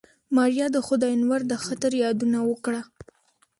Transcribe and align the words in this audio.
ماريا 0.35 0.67
د 0.75 0.77
خداينور 0.87 1.41
د 1.47 1.53
خطر 1.65 1.91
يادونه 2.03 2.39
وکړه. 2.49 2.81